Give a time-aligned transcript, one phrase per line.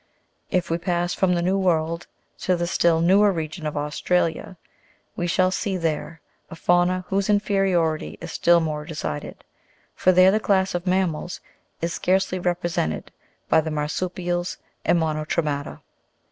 [0.49, 2.07] If we pass from the New World
[2.39, 4.57] to the still newer region of Australia,
[5.15, 9.43] we shall there see a fauna whose inferiority is still more decided,
[9.93, 11.39] for there the class of mammals
[11.81, 13.11] is scarcely represented
[13.47, 15.81] by the Marsu'pials and Monotre'mata.